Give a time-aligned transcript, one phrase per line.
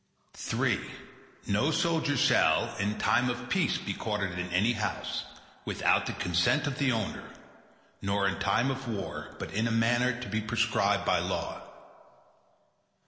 [0.51, 0.79] III
[1.45, 5.25] No soldier shall, in time of peace be quartered in any house,
[5.63, 7.29] without the consent of the owner,
[8.01, 11.61] nor in time of war, but in a manner to be prescribed by law.